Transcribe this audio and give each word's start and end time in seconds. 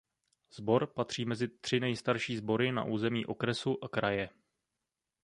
Sbor 0.53 0.87
patří 0.87 1.25
mezi 1.25 1.47
tři 1.47 1.79
nejstarší 1.79 2.35
sbory 2.37 2.71
na 2.71 2.83
území 2.83 3.25
okresu 3.25 3.83
a 3.83 3.89
kraje. 3.89 4.29